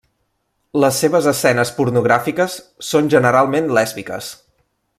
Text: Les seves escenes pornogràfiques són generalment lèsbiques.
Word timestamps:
Les 0.83 1.01
seves 1.03 1.27
escenes 1.31 1.71
pornogràfiques 1.81 2.57
són 2.89 3.13
generalment 3.15 3.69
lèsbiques. 3.81 4.33